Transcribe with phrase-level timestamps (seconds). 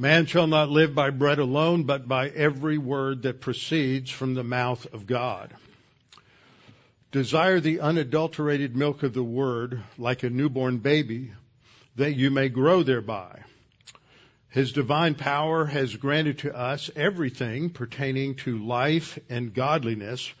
[0.00, 4.42] Man shall not live by bread alone, but by every word that proceeds from the
[4.42, 5.52] mouth of God.
[7.12, 11.32] Desire the unadulterated milk of the word like a newborn baby,
[11.96, 13.42] that you may grow thereby.
[14.48, 20.32] His divine power has granted to us everything pertaining to life and godliness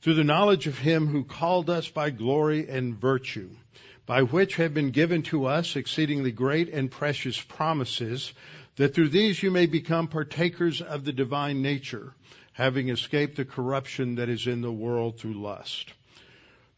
[0.00, 3.50] through the knowledge of him who called us by glory and virtue,
[4.06, 8.32] by which have been given to us exceedingly great and precious promises,
[8.76, 12.14] that through these you may become partakers of the divine nature,
[12.52, 15.92] having escaped the corruption that is in the world through lust.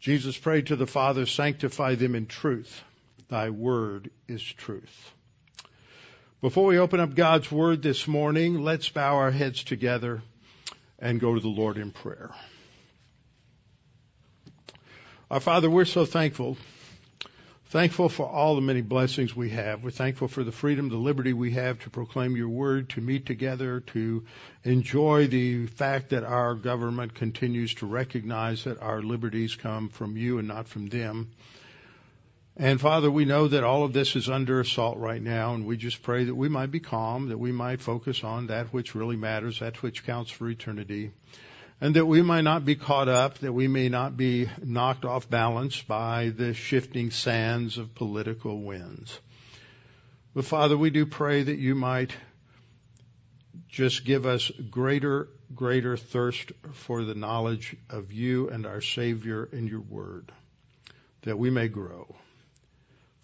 [0.00, 2.82] Jesus prayed to the Father, sanctify them in truth.
[3.28, 5.12] Thy word is truth.
[6.40, 10.22] Before we open up God's word this morning, let's bow our heads together
[10.98, 12.30] and go to the Lord in prayer.
[15.30, 16.58] Our Father, we're so thankful.
[17.74, 19.82] Thankful for all the many blessings we have.
[19.82, 23.26] We're thankful for the freedom, the liberty we have to proclaim your word, to meet
[23.26, 24.24] together, to
[24.62, 30.38] enjoy the fact that our government continues to recognize that our liberties come from you
[30.38, 31.32] and not from them.
[32.56, 35.76] And Father, we know that all of this is under assault right now, and we
[35.76, 39.16] just pray that we might be calm, that we might focus on that which really
[39.16, 41.10] matters, that which counts for eternity
[41.84, 45.28] and that we might not be caught up, that we may not be knocked off
[45.28, 49.20] balance by the shifting sands of political winds.
[50.34, 52.16] But Father, we do pray that you might
[53.68, 59.68] just give us greater, greater thirst for the knowledge of you and our Savior and
[59.68, 60.32] your word,
[61.24, 62.16] that we may grow.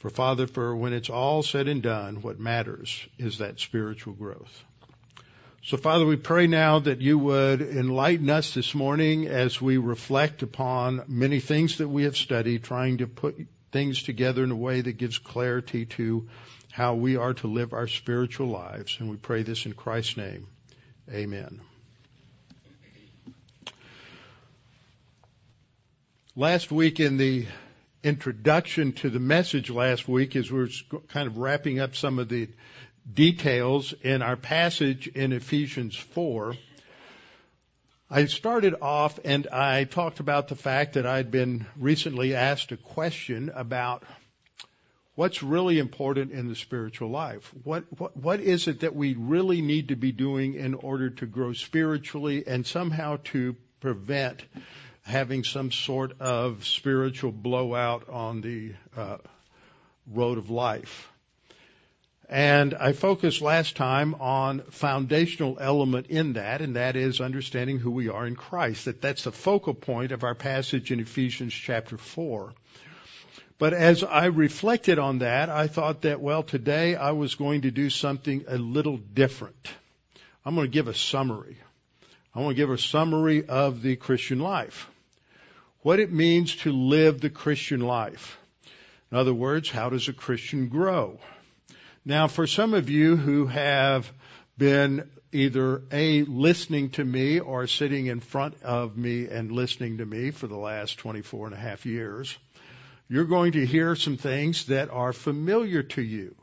[0.00, 4.64] For Father, for when it's all said and done, what matters is that spiritual growth.
[5.62, 10.42] So Father, we pray now that you would enlighten us this morning as we reflect
[10.42, 13.36] upon many things that we have studied, trying to put
[13.70, 16.26] things together in a way that gives clarity to
[16.70, 18.96] how we are to live our spiritual lives.
[18.98, 20.46] And we pray this in Christ's name.
[21.12, 21.60] Amen.
[26.34, 27.46] Last week in the
[28.02, 30.68] introduction to the message last week, as we were
[31.08, 32.48] kind of wrapping up some of the
[33.12, 36.54] details in our passage in Ephesians 4.
[38.10, 42.76] I started off and I talked about the fact that I'd been recently asked a
[42.76, 44.02] question about
[45.14, 47.52] what's really important in the spiritual life.
[47.62, 51.26] What, what, what is it that we really need to be doing in order to
[51.26, 54.42] grow spiritually and somehow to prevent
[55.02, 59.18] having some sort of spiritual blowout on the uh,
[60.10, 61.09] road of life?
[62.30, 67.90] And I focused last time on foundational element in that, and that is understanding who
[67.90, 68.84] we are in Christ.
[68.84, 72.52] That that's the focal point of our passage in Ephesians chapter 4.
[73.58, 77.72] But as I reflected on that, I thought that, well, today I was going to
[77.72, 79.68] do something a little different.
[80.44, 81.58] I'm going to give a summary.
[82.32, 84.88] I want to give a summary of the Christian life.
[85.82, 88.38] What it means to live the Christian life.
[89.10, 91.18] In other words, how does a Christian grow?
[92.10, 94.10] Now, for some of you who have
[94.58, 100.06] been either A, listening to me or sitting in front of me and listening to
[100.06, 102.36] me for the last 24 and a half years,
[103.08, 106.34] you're going to hear some things that are familiar to you.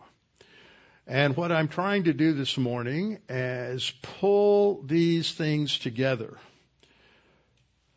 [1.06, 3.92] And what I'm trying to do this morning is
[4.22, 6.38] pull these things together.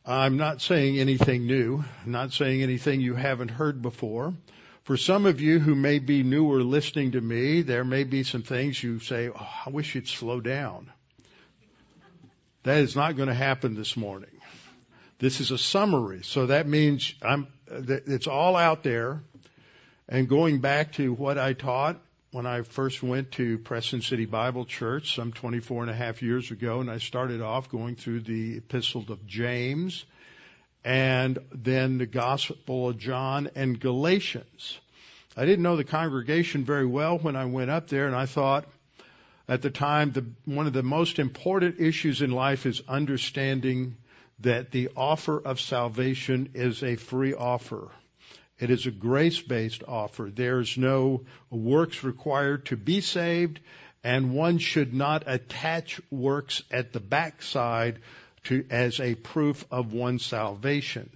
[0.05, 4.35] I'm not saying anything new, I'm not saying anything you haven't heard before.
[4.91, 8.43] For some of you who may be newer listening to me, there may be some
[8.43, 10.91] things you say, oh, I wish you'd slow down.
[12.65, 14.37] That is not going to happen this morning.
[15.21, 16.25] This is a summary.
[16.25, 19.23] So that means I'm, it's all out there.
[20.09, 22.01] And going back to what I taught
[22.33, 26.51] when I first went to Preston City Bible Church some 24 and a half years
[26.51, 30.05] ago, and I started off going through the Epistle of James
[30.85, 34.79] and then the Gospel of John and Galatians.
[35.37, 38.67] I didn't know the congregation very well when I went up there, and I thought
[39.49, 43.97] at the time the, one of the most important issues in life is understanding
[44.41, 47.91] that the offer of salvation is a free offer.
[48.59, 50.31] It is a grace-based offer.
[50.35, 53.61] There's no works required to be saved,
[54.03, 57.99] and one should not attach works at the backside
[58.45, 61.11] to, as a proof of one's salvation.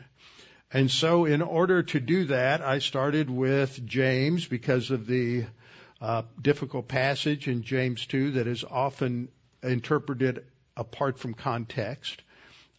[0.72, 5.44] And so in order to do that, I started with James because of the
[6.00, 9.28] uh, difficult passage in James 2 that is often
[9.62, 10.44] interpreted
[10.76, 12.20] apart from context.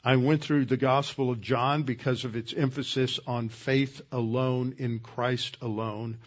[0.03, 5.00] I went through the Gospel of John because of its emphasis on faith alone in
[5.00, 6.19] Christ alone.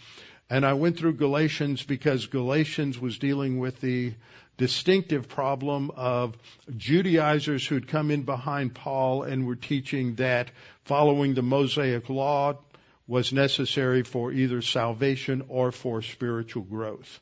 [0.51, 4.15] And I went through Galatians because Galatians was dealing with the
[4.59, 6.37] distinctive problem of
[6.77, 10.51] Judaizers who'd come in behind Paul and were teaching that
[10.85, 12.59] following the Mosaic law
[13.07, 17.21] was necessary for either salvation or for spiritual growth.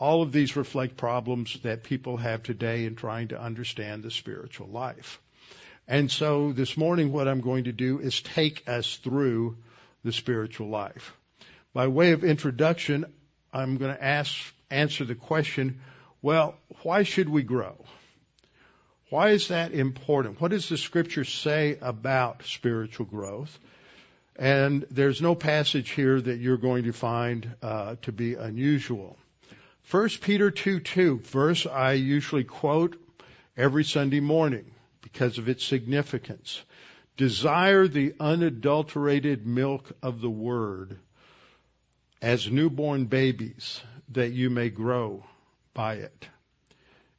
[0.00, 4.66] All of these reflect problems that people have today in trying to understand the spiritual
[4.66, 5.20] life.
[5.86, 9.58] And so this morning what I'm going to do is take us through
[10.02, 11.14] the spiritual life.
[11.72, 13.04] By way of introduction,
[13.52, 14.34] I'm going to ask,
[14.70, 15.80] answer the question,
[16.22, 17.76] well, why should we grow?
[19.10, 20.40] Why is that important?
[20.40, 23.58] What does the scripture say about spiritual growth?
[24.36, 29.18] And there's no passage here that you're going to find uh, to be unusual.
[29.90, 32.96] 1 Peter 2 2, verse I usually quote
[33.56, 34.64] every Sunday morning
[35.02, 36.62] because of its significance.
[37.16, 40.98] Desire the unadulterated milk of the word
[42.22, 43.82] as newborn babies
[44.12, 45.24] that you may grow
[45.74, 46.28] by it.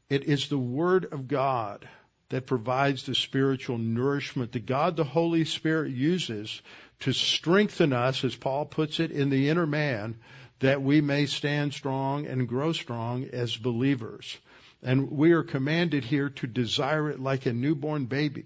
[0.09, 1.87] It is the Word of God
[2.29, 6.61] that provides the spiritual nourishment that God the Holy Spirit uses
[7.01, 10.17] to strengthen us, as Paul puts it, in the inner man,
[10.59, 14.37] that we may stand strong and grow strong as believers.
[14.81, 18.45] And we are commanded here to desire it like a newborn baby.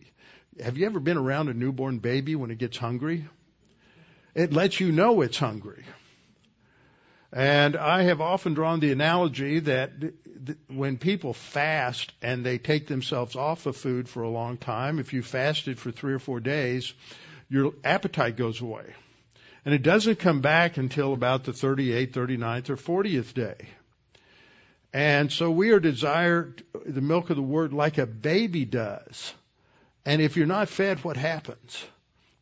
[0.61, 3.25] Have you ever been around a newborn baby when it gets hungry?
[4.33, 5.83] It lets you know it's hungry.
[7.31, 9.91] And I have often drawn the analogy that
[10.67, 15.13] when people fast and they take themselves off of food for a long time, if
[15.13, 16.93] you fasted for three or four days,
[17.49, 18.93] your appetite goes away.
[19.65, 23.67] And it doesn't come back until about the 38th, 39th, or 40th day.
[24.93, 29.33] And so we are desired the milk of the word like a baby does.
[30.05, 31.83] And if you're not fed, what happens?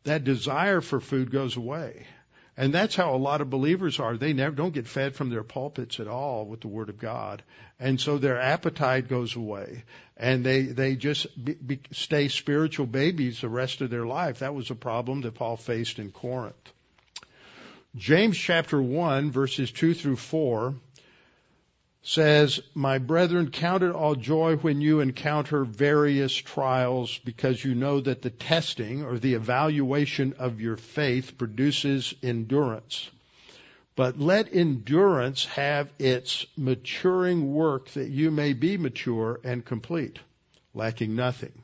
[0.04, 2.06] That desire for food goes away.
[2.56, 4.16] And that's how a lot of believers are.
[4.16, 7.42] They never don't get fed from their pulpits at all with the Word of God,
[7.78, 9.84] and so their appetite goes away,
[10.16, 14.38] and they they just be, be, stay spiritual babies the rest of their life.
[14.38, 16.72] That was a problem that Paul faced in Corinth.
[17.94, 20.74] James chapter one verses two through four
[22.06, 28.00] says, My brethren, count it all joy when you encounter various trials because you know
[28.00, 33.10] that the testing or the evaluation of your faith produces endurance.
[33.96, 40.20] But let endurance have its maturing work that you may be mature and complete,
[40.74, 41.60] lacking nothing.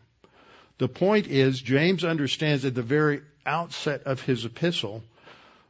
[0.79, 5.05] The point is, James understands at the very outset of his epistle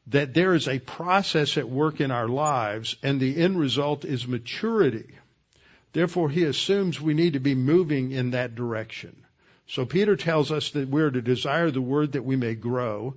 [0.08, 4.26] that there is a process at work in our lives and the end result is
[4.26, 5.14] maturity.
[5.93, 9.16] Therefore, he assumes we need to be moving in that direction.
[9.69, 13.14] So Peter tells us that we're to desire the word that we may grow.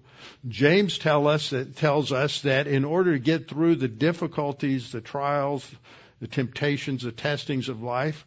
[0.47, 5.01] James tell us that, tells us that in order to get through the difficulties, the
[5.01, 5.69] trials,
[6.21, 8.25] the temptations, the testings of life,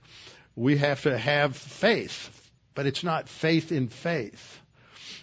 [0.56, 2.34] we have to have faith.
[2.75, 4.60] But it's not faith in faith.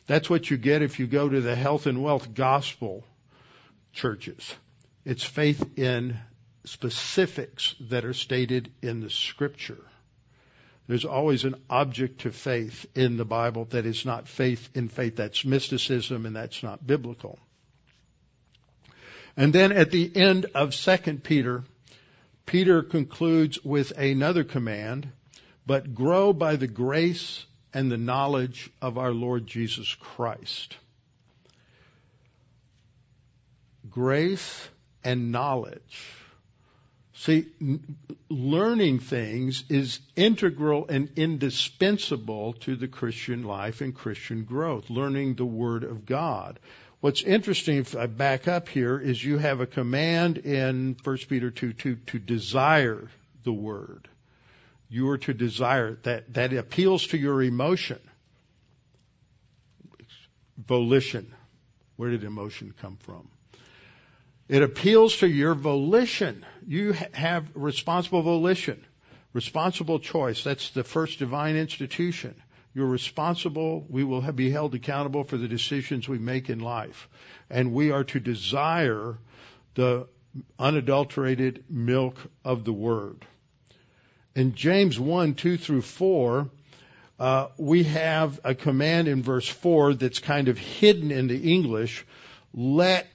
[0.08, 3.04] That's what you get if you go to the health and wealth gospel
[3.96, 4.54] churches.
[5.06, 6.18] It's faith in
[6.66, 9.84] specifics that are stated in the scripture.
[10.88, 15.16] There's always an object to faith in the Bible that is not faith in faith.
[15.16, 17.40] That's mysticism and that's not biblical.
[19.36, 21.64] And then at the end of 2 Peter,
[22.46, 25.10] Peter concludes with another command,
[25.66, 30.76] but grow by the grace and the knowledge of our Lord Jesus Christ
[33.96, 34.68] grace
[35.06, 36.04] and knowledge.
[37.14, 37.48] See,
[38.30, 45.46] learning things is integral and indispensable to the Christian life and Christian growth, learning the
[45.46, 46.60] Word of God.
[47.00, 51.50] What's interesting, if I back up here, is you have a command in 1 Peter
[51.50, 53.10] 2, 2 to desire
[53.46, 54.10] the Word.
[54.90, 56.34] You are to desire that.
[56.34, 58.00] That appeals to your emotion.
[60.58, 61.34] Volition.
[61.96, 63.30] Where did emotion come from?
[64.48, 66.46] It appeals to your volition.
[66.68, 68.84] You have responsible volition,
[69.34, 70.44] responsible choice.
[70.44, 72.36] That's the first divine institution.
[72.76, 73.86] You're responsible.
[73.90, 77.08] We will be held accountable for the decisions we make in life.
[77.50, 79.18] And we are to desire
[79.74, 80.08] the
[80.60, 83.26] unadulterated milk of the Word.
[84.36, 86.50] In James 1, 2 through 4,
[87.18, 92.06] uh, we have a command in verse 4 that's kind of hidden in the English.
[92.54, 93.08] Let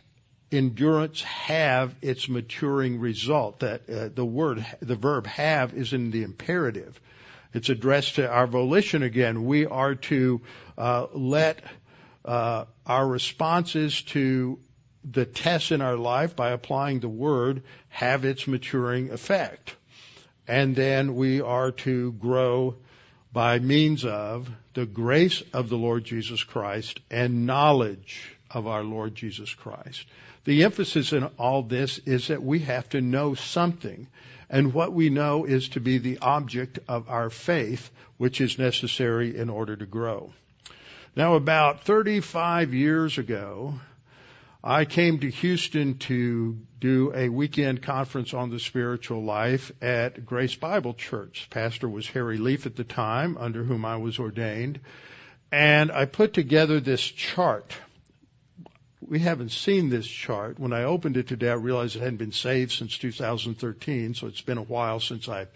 [0.53, 3.61] endurance have its maturing result.
[3.61, 7.01] That uh, the word, the verb have is in the imperative.
[7.53, 9.45] It's addressed to our volition again.
[9.45, 10.41] We are to
[10.79, 11.63] uh, let
[12.25, 14.59] uh, our responses to
[15.05, 19.75] the tests in our life by applying the Word have its maturing effect.
[20.47, 22.77] And then we are to grow
[23.33, 29.15] by means of the grace of the Lord Jesus Christ and knowledge of our Lord
[29.15, 30.05] Jesus Christ.
[30.45, 34.09] The emphasis in all this is that we have to know something.
[34.49, 39.37] And what we know is to be the object of our faith, which is necessary
[39.37, 40.33] in order to grow.
[41.15, 43.75] Now, about 35 years ago,
[44.63, 50.55] I came to Houston to do a weekend conference on the spiritual life at Grace
[50.55, 51.49] Bible Church.
[51.51, 54.81] Pastor was Harry Leafe at the time, under whom I was ordained.
[55.51, 57.75] And I put together this chart.
[59.11, 60.61] We haven't seen this chart.
[60.61, 64.41] When I opened it today, I realized it hadn't been saved since 2013, so it's
[64.41, 65.49] been a while since I've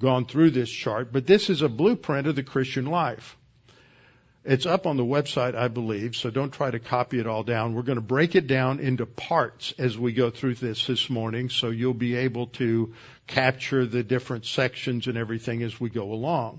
[0.00, 1.12] gone through this chart.
[1.12, 3.36] But this is a blueprint of the Christian life.
[4.44, 7.74] It's up on the website, I believe, so don't try to copy it all down.
[7.74, 11.48] We're going to break it down into parts as we go through this this morning,
[11.48, 12.92] so you'll be able to
[13.28, 16.58] capture the different sections and everything as we go along.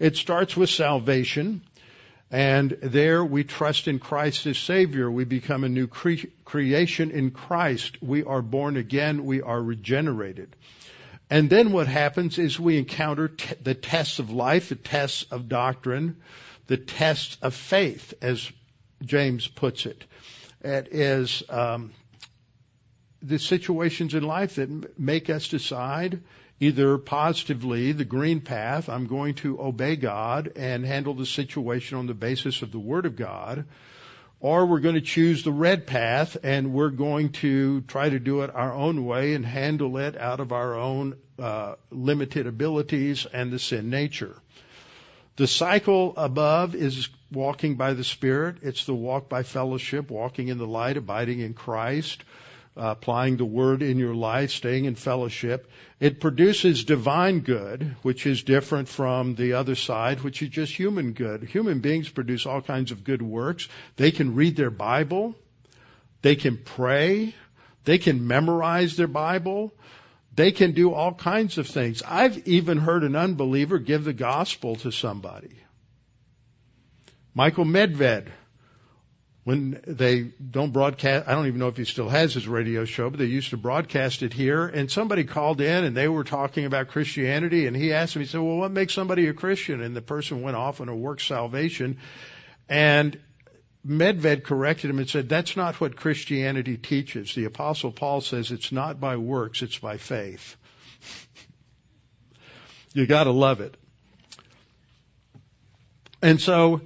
[0.00, 1.62] It starts with salvation,
[2.30, 5.10] and there we trust in Christ as Savior.
[5.10, 8.02] We become a new cre- creation in Christ.
[8.02, 9.24] We are born again.
[9.24, 10.56] We are regenerated.
[11.30, 15.48] And then what happens is we encounter t- the tests of life, the tests of
[15.48, 16.16] doctrine,
[16.66, 18.50] the tests of faith, as
[19.04, 20.04] James puts it.
[20.62, 21.92] It is um,
[23.22, 26.22] the situations in life that make us decide
[26.60, 32.06] either positively, the green path, I'm going to obey God and handle the situation on
[32.06, 33.66] the basis of the Word of God,
[34.40, 38.42] or we're going to choose the red path and we're going to try to do
[38.42, 43.52] it our own way and handle it out of our own uh, limited abilities and
[43.52, 44.36] the sin nature.
[45.36, 48.58] The cycle above is walking by the Spirit.
[48.62, 52.24] It's the walk by fellowship, walking in the light, abiding in Christ,
[52.76, 55.70] uh, applying the Word in your life, staying in fellowship.
[55.98, 61.12] It produces divine good, which is different from the other side, which is just human
[61.12, 61.42] good.
[61.44, 63.68] Human beings produce all kinds of good works.
[63.96, 65.34] They can read their Bible.
[66.22, 67.34] They can pray.
[67.84, 69.72] They can memorize their Bible.
[70.34, 72.02] They can do all kinds of things.
[72.06, 75.56] I've even heard an unbeliever give the gospel to somebody.
[77.34, 78.28] Michael Medved,
[79.46, 83.10] when they don't broadcast, I don't even know if he still has his radio show,
[83.10, 84.66] but they used to broadcast it here.
[84.66, 87.68] And somebody called in and they were talking about Christianity.
[87.68, 89.82] And he asked me, he said, Well, what makes somebody a Christian?
[89.82, 91.98] And the person went off on a work salvation.
[92.68, 93.20] And
[93.86, 97.32] Medved corrected him and said, that's not what Christianity teaches.
[97.36, 100.56] The apostle Paul says it's not by works, it's by faith.
[102.94, 103.76] you gotta love it.
[106.20, 106.80] And so,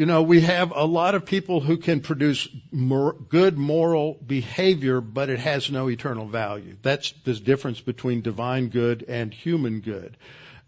[0.00, 5.02] you know, we have a lot of people who can produce more, good moral behavior,
[5.02, 6.74] but it has no eternal value.
[6.80, 10.16] That's the difference between divine good and human good.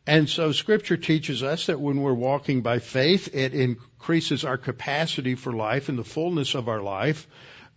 [0.06, 5.34] And so scripture teaches us that when we're walking by faith, it increases our capacity
[5.34, 7.26] for life and the fullness of our life.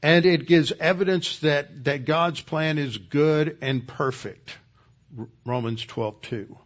[0.04, 4.58] And it gives evidence that, that God's plan is good and perfect.
[5.46, 6.58] Romans 12:2.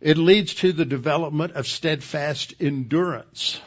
[0.00, 3.60] It leads to the development of steadfast endurance.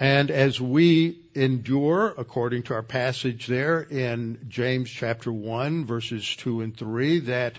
[0.00, 6.62] And as we endure, according to our passage there in James chapter 1 verses 2
[6.62, 7.58] and 3, that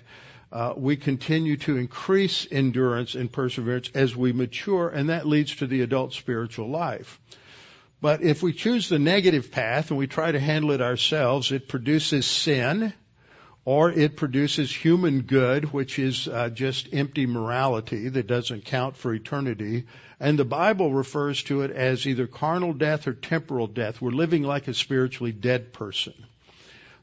[0.52, 5.68] uh, we continue to increase endurance and perseverance as we mature, and that leads to
[5.68, 7.20] the adult spiritual life.
[8.02, 11.68] But if we choose the negative path and we try to handle it ourselves, it
[11.68, 12.94] produces sin,
[13.66, 19.14] or it produces human good, which is uh, just empty morality that doesn't count for
[19.14, 19.86] eternity.
[20.20, 24.02] And the Bible refers to it as either carnal death or temporal death.
[24.02, 26.14] We're living like a spiritually dead person.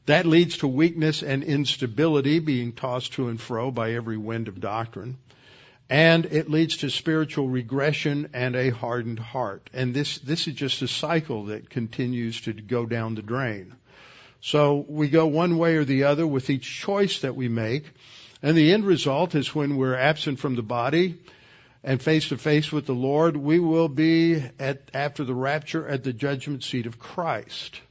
[0.07, 4.61] That leads to weakness and instability, being tossed to and fro by every wind of
[4.61, 5.17] doctrine.
[5.89, 9.69] And it leads to spiritual regression and a hardened heart.
[9.73, 13.73] And this, this is just a cycle that continues to go down the drain.
[14.41, 17.85] So we go one way or the other with each choice that we make.
[18.41, 21.17] And the end result is when we're absent from the body
[21.83, 26.03] and face to face with the Lord, we will be at, after the rapture at
[26.03, 27.81] the judgment seat of Christ.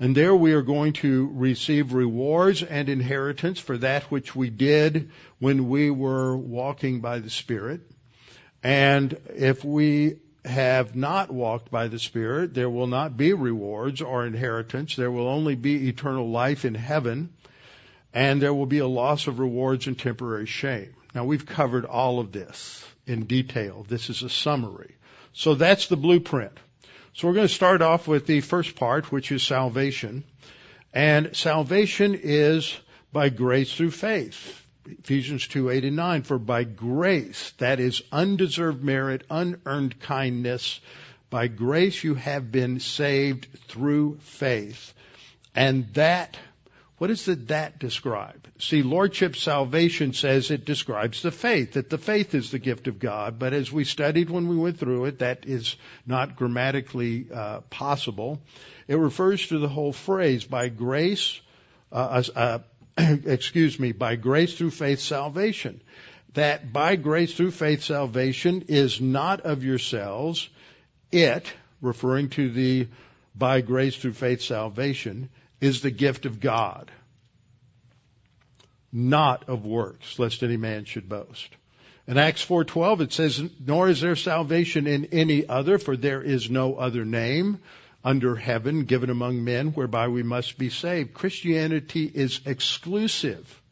[0.00, 5.10] And there we are going to receive rewards and inheritance for that which we did
[5.38, 7.82] when we were walking by the Spirit.
[8.62, 14.26] And if we have not walked by the Spirit, there will not be rewards or
[14.26, 14.96] inheritance.
[14.96, 17.30] There will only be eternal life in heaven.
[18.12, 20.94] And there will be a loss of rewards and temporary shame.
[21.14, 23.86] Now we've covered all of this in detail.
[23.88, 24.96] This is a summary.
[25.32, 26.58] So that's the blueprint.
[27.14, 30.24] So we're going to start off with the first part, which is salvation.
[30.92, 32.76] And salvation is
[33.12, 34.61] by grace through faith.
[34.86, 40.80] Ephesians 2, 8 and 9, for by grace, that is undeserved merit, unearned kindness,
[41.30, 44.92] by grace you have been saved through faith.
[45.54, 46.36] And that,
[46.98, 48.48] what does that describe?
[48.58, 52.98] See, Lordship salvation says it describes the faith, that the faith is the gift of
[52.98, 57.60] God, but as we studied when we went through it, that is not grammatically uh,
[57.70, 58.40] possible.
[58.88, 61.40] It refers to the whole phrase, by grace,
[61.92, 62.58] uh, uh,
[63.26, 65.80] excuse me, by grace through faith salvation.
[66.34, 70.48] That by grace through faith salvation is not of yourselves.
[71.10, 72.88] It, referring to the
[73.34, 75.28] by grace through faith salvation,
[75.60, 76.90] is the gift of God,
[78.92, 81.48] not of works, lest any man should boast.
[82.06, 86.50] In Acts 4:12 it says, "Nor is there salvation in any other, for there is
[86.50, 87.60] no other name
[88.04, 91.14] under heaven given among men whereby we must be saved.
[91.14, 93.62] Christianity is exclusive.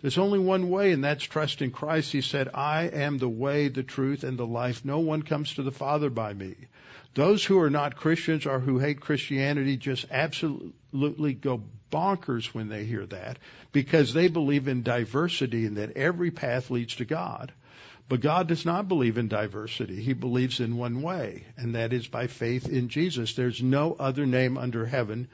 [0.00, 2.12] There's only one way, and that's trust in Christ.
[2.12, 4.84] He said, I am the way, the truth, and the life.
[4.84, 6.54] No one comes to the Father by me.
[7.14, 12.84] Those who are not Christians or who hate Christianity just absolutely go bonkers when they
[12.84, 13.38] hear that
[13.72, 17.52] because they believe in diversity and that every path leads to God.
[18.08, 20.00] But God does not believe in diversity.
[20.02, 23.34] He believes in one way, and that is by faith in Jesus.
[23.34, 25.28] There's no other name under heaven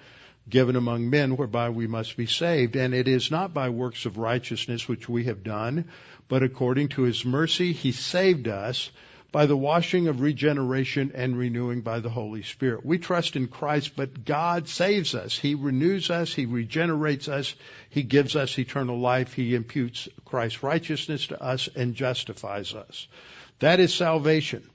[0.48, 2.76] given among men whereby we must be saved.
[2.76, 5.86] And it is not by works of righteousness which we have done,
[6.28, 8.90] but according to his mercy he saved us
[9.34, 12.86] by the washing of regeneration and renewing by the Holy Spirit.
[12.86, 15.36] We trust in Christ, but God saves us.
[15.36, 16.32] He renews us.
[16.32, 17.52] He regenerates us.
[17.90, 19.32] He gives us eternal life.
[19.32, 23.08] He imputes Christ's righteousness to us and justifies us.
[23.58, 24.70] That is salvation.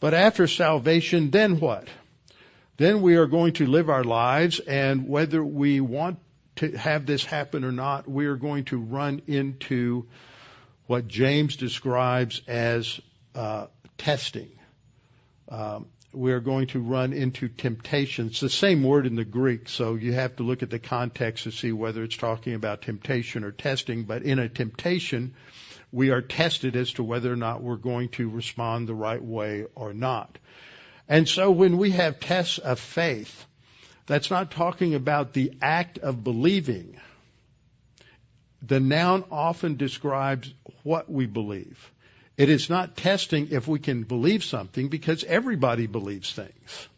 [0.00, 1.86] But after salvation, then what?
[2.78, 6.20] Then we are going to live our lives and whether we want
[6.56, 10.06] to have this happen or not, we are going to run into
[10.86, 12.98] what James describes as
[13.34, 13.66] uh,
[13.98, 14.50] testing.
[15.48, 18.28] Um, we're going to run into temptation.
[18.28, 21.44] It's the same word in the Greek, so you have to look at the context
[21.44, 24.04] to see whether it's talking about temptation or testing.
[24.04, 25.34] But in a temptation,
[25.90, 29.66] we are tested as to whether or not we're going to respond the right way
[29.74, 30.38] or not.
[31.08, 33.44] And so when we have tests of faith,
[34.06, 36.98] that's not talking about the act of believing.
[38.62, 41.90] The noun often describes what we believe.
[42.36, 46.88] It is not testing if we can believe something because everybody believes things.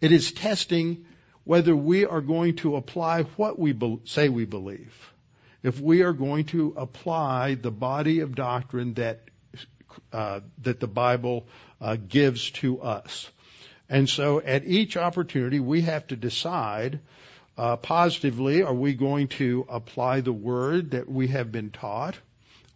[0.00, 1.04] It is testing
[1.44, 4.94] whether we are going to apply what we be- say we believe.
[5.62, 9.20] If we are going to apply the body of doctrine that
[10.12, 11.46] uh, that the Bible
[11.80, 13.30] uh, gives to us.
[13.88, 17.00] And so at each opportunity we have to decide
[17.56, 22.16] uh, positively are we going to apply the word that we have been taught?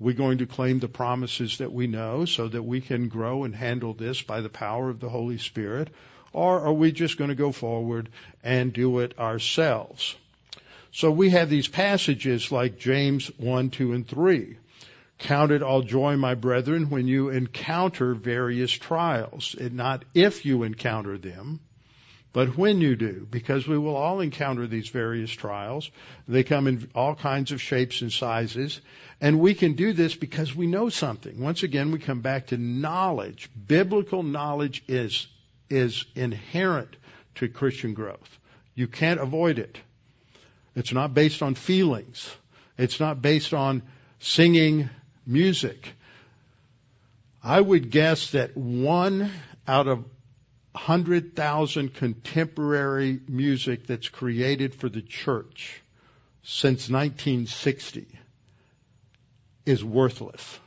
[0.00, 3.54] We're going to claim the promises that we know so that we can grow and
[3.54, 5.88] handle this by the power of the Holy Spirit?
[6.32, 8.08] Or are we just going to go forward
[8.44, 10.14] and do it ourselves?
[10.92, 14.56] So we have these passages like James 1, 2, and 3.
[15.18, 19.56] Count it all joy, my brethren, when you encounter various trials.
[19.58, 21.60] And not if you encounter them,
[22.32, 25.90] but when you do, because we will all encounter these various trials,
[26.26, 28.80] they come in all kinds of shapes and sizes,
[29.20, 31.40] and we can do this because we know something.
[31.40, 33.48] Once again, we come back to knowledge.
[33.66, 35.26] Biblical knowledge is,
[35.70, 36.94] is inherent
[37.36, 38.38] to Christian growth.
[38.74, 39.78] You can't avoid it.
[40.76, 42.30] It's not based on feelings.
[42.76, 43.82] It's not based on
[44.20, 44.90] singing
[45.26, 45.92] music.
[47.42, 49.30] I would guess that one
[49.66, 50.04] out of
[50.72, 55.82] 100,000 contemporary music that's created for the church
[56.42, 58.06] since 1960
[59.66, 60.58] is worthless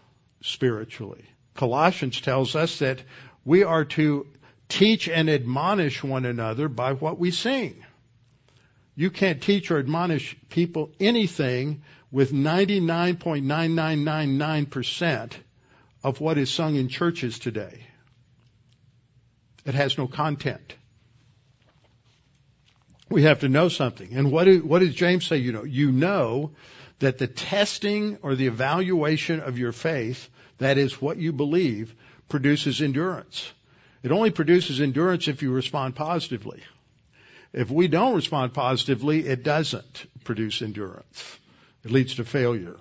[0.42, 1.26] spiritually.
[1.56, 3.02] Colossians tells us that
[3.46, 4.28] we are to
[4.70, 7.84] teach and admonish one another by what we sing.
[8.96, 15.32] You can't teach or admonish people anything with 99.9999%
[16.04, 17.86] of what is sung in churches today.
[19.66, 20.76] It has no content.
[23.10, 24.14] We have to know something.
[24.14, 25.38] And what, what does James say?
[25.38, 26.52] You know, you know
[27.00, 31.94] that the testing or the evaluation of your faith, that is what you believe,
[32.30, 33.52] produces endurance.
[34.04, 36.64] It only produces endurance if you respond positively.
[37.54, 41.40] If we don't respond positively, it doesn't produce endurance.
[41.84, 42.78] It leads to failure.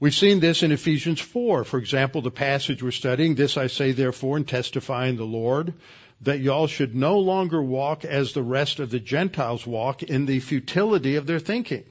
[0.00, 1.62] We've seen this in Ephesians 4.
[1.64, 5.74] For example, the passage we're studying, this I say therefore and testify in the Lord,
[6.22, 10.40] that y'all should no longer walk as the rest of the Gentiles walk in the
[10.40, 11.84] futility of their thinking.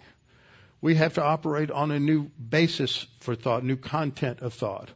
[0.82, 4.90] We have to operate on a new basis for thought, new content of thought.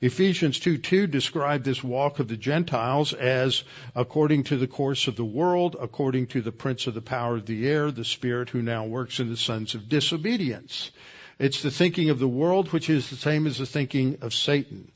[0.00, 3.62] Ephesians 2:2 described this walk of the Gentiles as
[3.94, 7.46] according to the course of the world, according to the prince of the power of
[7.46, 10.90] the air, the spirit who now works in the sons of disobedience.
[11.38, 14.90] It's the thinking of the world which is the same as the thinking of Satan.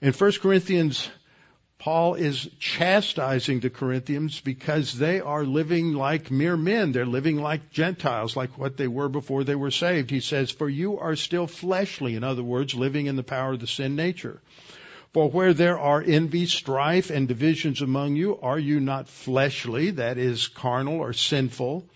[0.00, 1.10] In 1 Corinthians
[1.80, 6.92] Paul is chastising the Corinthians because they are living like mere men.
[6.92, 10.10] They're living like Gentiles, like what they were before they were saved.
[10.10, 13.60] He says, For you are still fleshly, in other words, living in the power of
[13.60, 14.42] the sin nature.
[15.14, 20.18] For where there are envy, strife, and divisions among you, are you not fleshly, that
[20.18, 21.88] is carnal or sinful,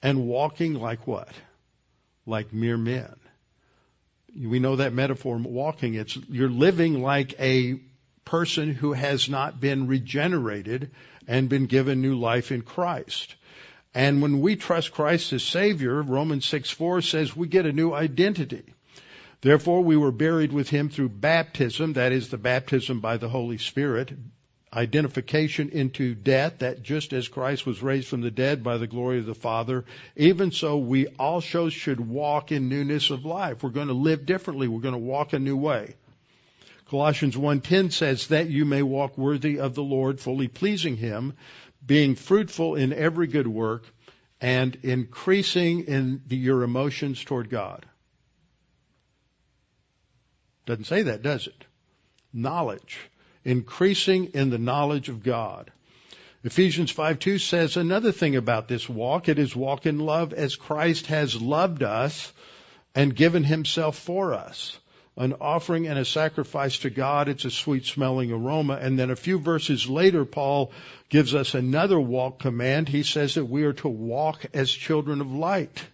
[0.00, 1.32] and walking like what?
[2.24, 3.16] Like mere men.
[4.36, 7.80] We know that metaphor, walking, it's, you're living like a
[8.24, 10.90] person who has not been regenerated
[11.28, 13.34] and been given new life in Christ.
[13.94, 17.92] And when we trust Christ as Savior, Romans 6 4 says we get a new
[17.92, 18.64] identity.
[19.40, 23.58] Therefore, we were buried with Him through baptism, that is the baptism by the Holy
[23.58, 24.10] Spirit,
[24.74, 29.18] identification into death, that just as Christ was raised from the dead by the glory
[29.18, 29.84] of the Father,
[30.16, 33.62] even so we also should walk in newness of life.
[33.62, 34.68] We're going to live differently.
[34.68, 35.94] We're going to walk a new way.
[36.90, 41.34] Colossians 1:10 says that you may walk worthy of the Lord, fully pleasing him,
[41.84, 43.84] being fruitful in every good work
[44.40, 47.86] and increasing in the, your emotions toward God.
[50.66, 51.64] Doesn't say that, does it?
[52.32, 52.98] Knowledge.
[53.44, 55.70] Increasing in the knowledge of God.
[56.44, 59.28] Ephesians 5:2 says another thing about this walk.
[59.28, 62.32] It is walk in love as Christ has loved us
[62.94, 64.78] and given himself for us
[65.16, 67.28] an offering and a sacrifice to God.
[67.28, 68.74] It's a sweet smelling aroma.
[68.74, 70.72] And then a few verses later, Paul
[71.08, 72.88] gives us another walk command.
[72.88, 75.84] He says that we are to walk as children of light.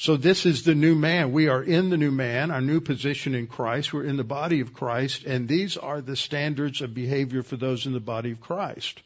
[0.00, 1.32] So this is the new man.
[1.32, 3.92] We are in the new man, our new position in Christ.
[3.92, 7.84] We're in the body of Christ, and these are the standards of behavior for those
[7.84, 9.02] in the body of Christ.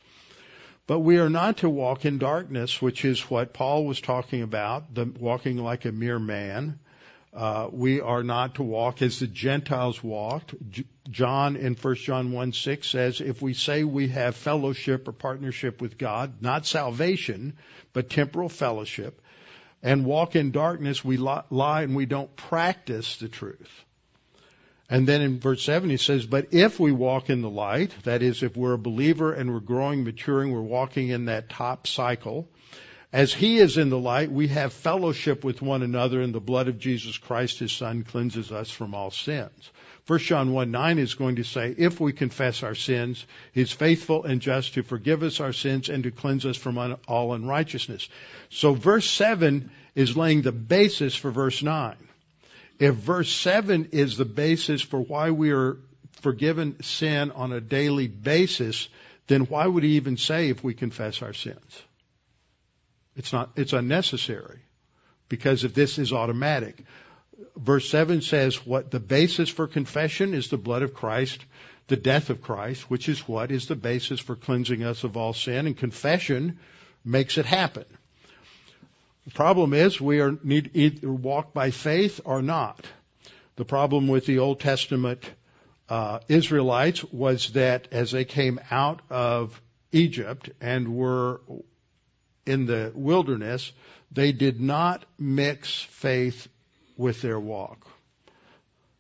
[0.87, 4.95] But we are not to walk in darkness, which is what Paul was talking about,
[4.95, 6.79] the walking like a mere man.
[7.33, 10.55] Uh, we are not to walk as the Gentiles walked.
[10.69, 15.13] J- John in 1 John 1 6 says, if we say we have fellowship or
[15.13, 17.55] partnership with God, not salvation,
[17.95, 19.22] but temporal fellowship,
[19.83, 23.85] and walk in darkness, we lie and we don't practice the truth.
[24.89, 28.23] And then in verse 7 he says, but if we walk in the light, that
[28.23, 32.49] is, if we're a believer and we're growing, maturing, we're walking in that top cycle,
[33.13, 36.69] as he is in the light, we have fellowship with one another, and the blood
[36.69, 39.71] of Jesus Christ, his son, cleanses us from all sins.
[40.07, 44.25] 1 John 1 9 is going to say, if we confess our sins, he's faithful
[44.25, 48.09] and just to forgive us our sins and to cleanse us from all unrighteousness.
[48.51, 51.97] So verse 7 is laying the basis for verse 9.
[52.81, 55.77] If verse 7 is the basis for why we are
[56.21, 58.89] forgiven sin on a daily basis,
[59.29, 61.83] then why would he even say if we confess our sins?
[63.15, 64.61] It's not, it's unnecessary
[65.29, 66.83] because if this is automatic.
[67.57, 71.45] Verse 7 says what the basis for confession is the blood of Christ,
[71.89, 75.33] the death of Christ, which is what is the basis for cleansing us of all
[75.33, 76.59] sin, and confession
[77.05, 77.85] makes it happen.
[79.25, 82.85] The problem is we are need either walk by faith or not.
[83.57, 85.23] The problem with the Old Testament
[85.89, 89.61] uh, Israelites was that as they came out of
[89.93, 91.41] Egypt and were
[92.47, 93.73] in the wilderness,
[94.11, 96.49] they did not mix faith
[96.97, 97.87] with their walk.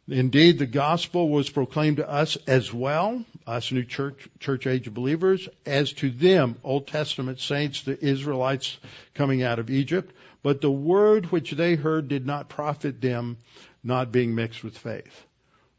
[0.08, 5.48] Indeed, the gospel was proclaimed to us as well, us new church, church age believers,
[5.64, 8.78] as to them, Old Testament saints, the Israelites
[9.14, 10.12] coming out of Egypt.
[10.42, 13.38] But the word which they heard did not profit them,
[13.84, 15.24] not being mixed with faith.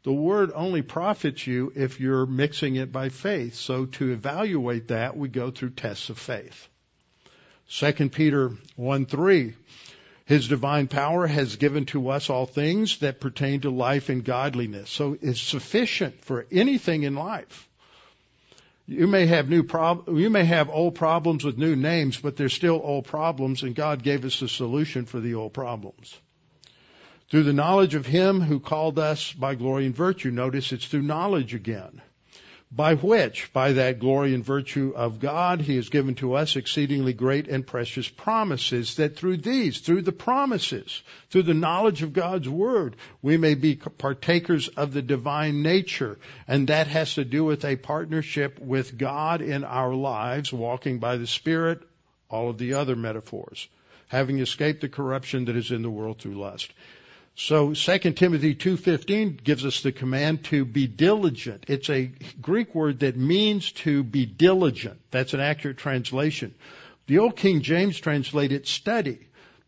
[0.04, 3.54] The word only profits you if you're mixing it by faith.
[3.54, 6.68] So to evaluate that, we go through tests of faith.
[7.70, 9.54] 2 Peter 1 3.
[10.26, 14.88] His divine power has given to us all things that pertain to life and godliness.
[14.88, 17.68] So it's sufficient for anything in life.
[18.86, 22.48] You may have new prob- you may have old problems with new names, but they're
[22.48, 26.18] still old problems and God gave us a solution for the old problems.
[27.30, 30.30] Through the knowledge of him who called us by glory and virtue.
[30.30, 32.00] Notice it's through knowledge again
[32.76, 37.12] by which, by that glory and virtue of God, He has given to us exceedingly
[37.12, 42.48] great and precious promises, that through these, through the promises, through the knowledge of God's
[42.48, 46.18] Word, we may be partakers of the divine nature.
[46.48, 51.16] And that has to do with a partnership with God in our lives, walking by
[51.16, 51.80] the Spirit,
[52.28, 53.68] all of the other metaphors,
[54.08, 56.72] having escaped the corruption that is in the world through lust.
[57.36, 61.64] So 2 Timothy 2:15 gives us the command to be diligent.
[61.66, 65.00] It's a Greek word that means to be diligent.
[65.10, 66.54] That's an accurate translation.
[67.06, 69.18] The old King James translated study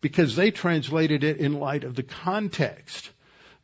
[0.01, 3.11] because they translated it in light of the context.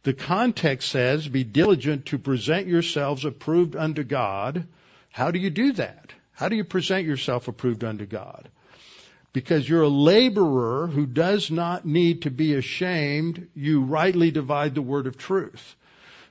[0.02, 4.66] The context says, be diligent to present yourselves approved unto God.
[5.10, 6.12] How do you do that?
[6.32, 8.48] How do you present yourself approved unto God?
[9.32, 13.48] Because you're a laborer who does not need to be ashamed.
[13.54, 15.76] You rightly divide the word of truth.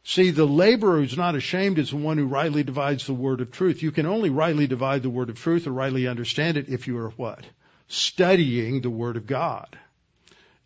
[0.04, 3.52] See, the laborer who's not ashamed is the one who rightly divides the word of
[3.52, 3.84] truth.
[3.84, 6.98] You can only rightly divide the word of truth or rightly understand it if you
[6.98, 7.46] are what?
[7.88, 9.78] Studying the word of God.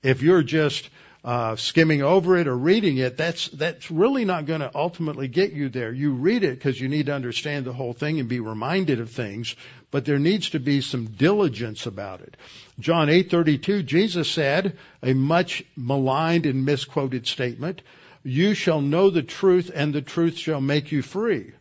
[0.03, 0.89] If you're just
[1.25, 5.53] uh, skimming over it or reading it, that's that's really not going to ultimately get
[5.53, 5.91] you there.
[5.91, 9.09] You read it because you need to understand the whole thing and be reminded of
[9.09, 9.55] things,
[9.89, 12.37] but there needs to be some diligence about it.
[12.79, 17.81] John 8:32, Jesus said a much maligned and misquoted statement,
[18.23, 21.53] "You shall know the truth, and the truth shall make you free."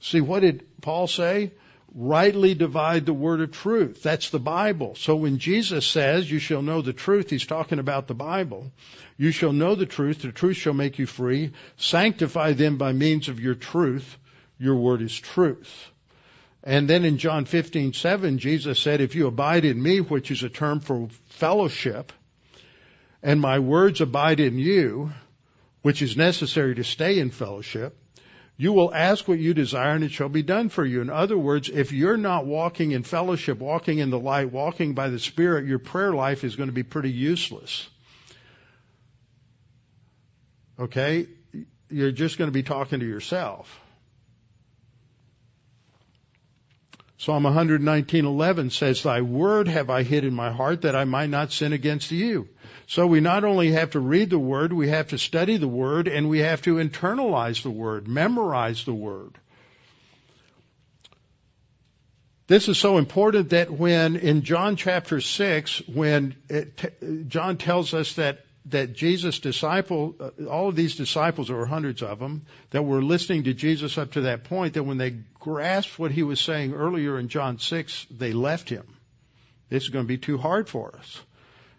[0.00, 1.52] See, what did Paul say?
[1.94, 4.02] Rightly divide the word of truth.
[4.02, 4.94] That's the Bible.
[4.94, 8.72] So when Jesus says, you shall know the truth, he's talking about the Bible.
[9.18, 11.52] You shall know the truth, the truth shall make you free.
[11.76, 14.16] Sanctify them by means of your truth.
[14.58, 15.90] Your word is truth.
[16.64, 20.42] And then in John 15, 7, Jesus said, if you abide in me, which is
[20.42, 22.12] a term for fellowship,
[23.22, 25.12] and my words abide in you,
[25.82, 27.98] which is necessary to stay in fellowship,
[28.62, 31.00] you will ask what you desire and it shall be done for you.
[31.00, 35.08] In other words, if you're not walking in fellowship, walking in the light, walking by
[35.08, 37.88] the Spirit, your prayer life is going to be pretty useless.
[40.78, 41.26] Okay?
[41.90, 43.80] You're just going to be talking to yourself.
[47.22, 51.52] Psalm 119:11 says, "Thy word have I hid in my heart that I might not
[51.52, 52.48] sin against you."
[52.88, 56.08] So we not only have to read the Word, we have to study the Word,
[56.08, 59.38] and we have to internalize the Word, memorize the Word.
[62.48, 68.14] This is so important that when in John chapter 6, when it, John tells us
[68.14, 72.84] that that Jesus' disciple, uh, all of these disciples, there were hundreds of them, that
[72.84, 76.40] were listening to Jesus up to that point, that when they grasped what he was
[76.40, 78.86] saying earlier in John 6, they left him.
[79.68, 81.20] This is going to be too hard for us.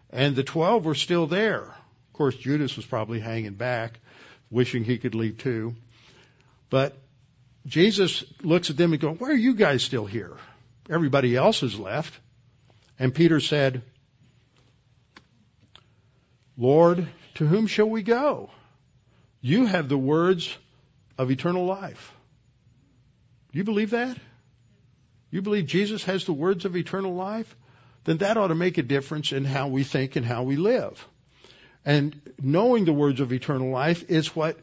[0.09, 1.63] And the 12 were still there.
[1.63, 3.99] Of course, Judas was probably hanging back,
[4.51, 5.75] wishing he could leave too.
[6.69, 6.97] But
[7.65, 10.35] Jesus looks at them and goes, why are you guys still here?
[10.89, 12.13] Everybody else has left.
[12.99, 13.81] And Peter said,
[16.57, 18.49] Lord, to whom shall we go?
[19.41, 20.55] You have the words
[21.17, 22.13] of eternal life.
[23.51, 24.17] Do you believe that?
[25.31, 27.55] You believe Jesus has the words of eternal life?
[28.03, 31.07] then that ought to make a difference in how we think and how we live.
[31.85, 34.57] And knowing the words of eternal life is what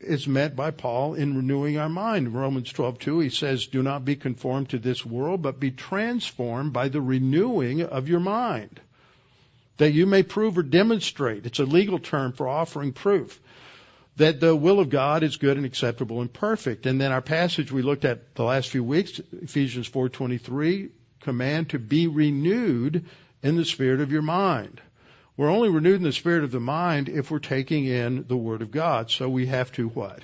[0.00, 2.26] is meant by Paul in renewing our mind.
[2.26, 6.72] In Romans 12:2 he says, "Do not be conformed to this world, but be transformed
[6.72, 8.80] by the renewing of your mind,
[9.76, 13.40] that you may prove or demonstrate." It's a legal term for offering proof
[14.16, 16.86] that the will of God is good and acceptable and perfect.
[16.86, 21.78] And then our passage we looked at the last few weeks, Ephesians 4:23, command to
[21.78, 23.06] be renewed
[23.42, 24.80] in the spirit of your mind.
[25.36, 28.62] We're only renewed in the spirit of the mind if we're taking in the Word
[28.62, 29.10] of God.
[29.10, 30.22] So we have to what?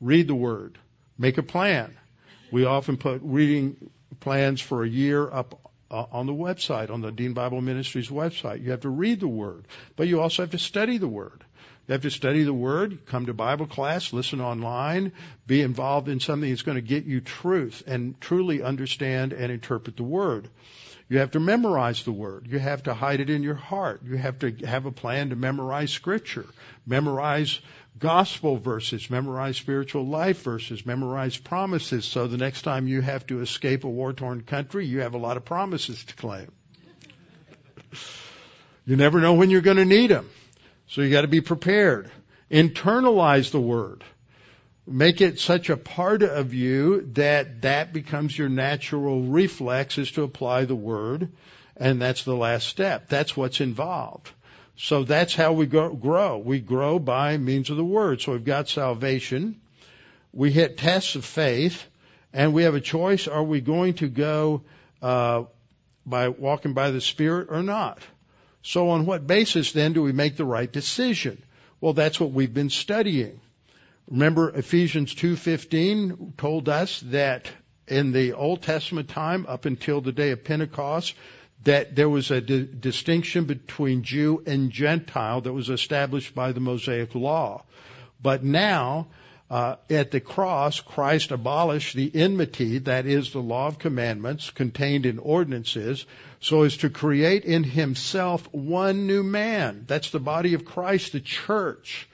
[0.00, 0.78] Read the Word.
[1.16, 1.96] Make a plan.
[2.50, 7.12] We often put reading plans for a year up uh, on the website, on the
[7.12, 8.62] Dean Bible Ministries website.
[8.62, 11.44] You have to read the Word, but you also have to study the Word.
[11.86, 15.12] You have to study the Word, come to Bible class, listen online,
[15.46, 19.96] be involved in something that's going to get you truth and truly understand and interpret
[19.96, 20.48] the Word.
[21.08, 22.46] You have to memorize the Word.
[22.46, 24.02] You have to hide it in your heart.
[24.04, 26.44] You have to have a plan to memorize Scripture,
[26.86, 27.58] memorize
[27.98, 33.40] gospel verses, memorize spiritual life verses, memorize promises so the next time you have to
[33.40, 36.50] escape a war torn country, you have a lot of promises to claim.
[38.84, 40.30] You never know when you're going to need them.
[40.86, 42.10] So you got to be prepared.
[42.50, 44.02] Internalize the word.
[44.86, 50.22] Make it such a part of you that that becomes your natural reflex is to
[50.22, 51.30] apply the word.
[51.76, 53.08] And that's the last step.
[53.08, 54.30] That's what's involved.
[54.80, 56.38] So that's how we grow.
[56.38, 58.20] We grow by means of the word.
[58.20, 59.60] So we've got salvation.
[60.32, 61.84] We hit tests of faith.
[62.32, 63.26] and we have a choice.
[63.26, 64.62] Are we going to go
[65.02, 65.44] uh,
[66.06, 67.98] by walking by the Spirit or not?
[68.62, 71.42] So on what basis then do we make the right decision?
[71.80, 73.40] Well, that's what we've been studying.
[74.08, 77.50] Remember Ephesians 2:15 told us that
[77.88, 81.14] in the Old Testament time up until the day of Pentecost
[81.64, 86.60] that there was a di- distinction between Jew and Gentile that was established by the
[86.60, 87.64] Mosaic law.
[88.22, 89.08] But now
[89.50, 95.06] uh, at the cross, Christ abolished the enmity, that is the law of commandments contained
[95.06, 96.04] in ordinances,
[96.40, 99.84] so as to create in himself one new man.
[99.86, 102.08] That's the body of Christ, the church.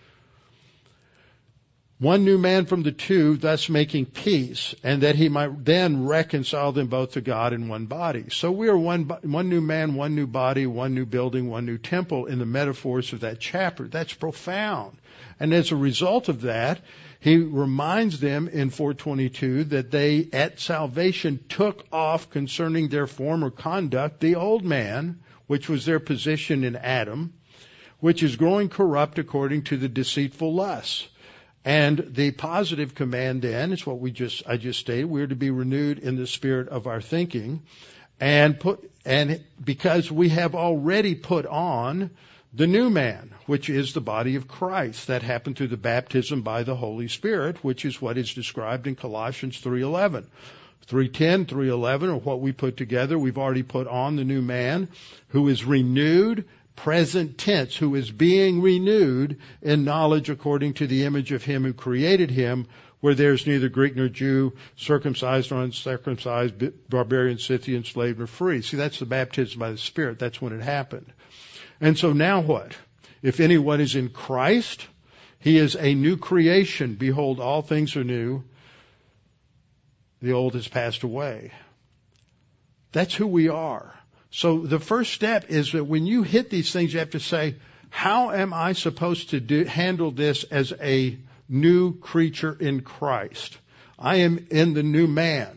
[2.00, 6.72] One new man from the two, thus making peace, and that he might then reconcile
[6.72, 8.24] them both to God in one body.
[8.30, 11.78] So we are one, one new man, one new body, one new building, one new
[11.78, 13.86] temple in the metaphors of that chapter.
[13.86, 14.96] That's profound.
[15.38, 16.80] And as a result of that,
[17.20, 24.18] he reminds them in 422 that they at salvation took off concerning their former conduct
[24.18, 27.34] the old man, which was their position in Adam,
[28.00, 31.06] which is growing corrupt according to the deceitful lusts.
[31.64, 35.06] And the positive command then is what we just I just stated.
[35.06, 37.62] We're to be renewed in the spirit of our thinking,
[38.20, 42.10] and put and because we have already put on
[42.52, 45.06] the new man, which is the body of Christ.
[45.06, 48.94] That happened through the baptism by the Holy Spirit, which is what is described in
[48.94, 50.26] Colossians 3:11.
[50.86, 53.18] 3:10, 3:11 are what we put together.
[53.18, 54.88] We've already put on the new man
[55.28, 56.44] who is renewed,
[56.76, 61.72] present tense, who is being renewed in knowledge according to the image of him who
[61.72, 62.66] created him,
[63.00, 66.54] where there's neither Greek nor Jew, circumcised or uncircumcised,
[66.88, 68.62] barbarian, Scythian, slave nor free.
[68.62, 70.18] See, that's the baptism by the Spirit.
[70.18, 71.12] That's when it happened.
[71.80, 72.74] And so now what?
[73.22, 74.86] If anyone is in Christ,
[75.38, 76.94] he is a new creation.
[76.94, 78.44] Behold, all things are new.
[80.22, 81.52] The old has passed away.
[82.92, 83.94] That's who we are.
[84.34, 87.54] So the first step is that when you hit these things, you have to say,
[87.88, 91.16] how am I supposed to do, handle this as a
[91.48, 93.56] new creature in Christ?
[93.96, 95.56] I am in the new man.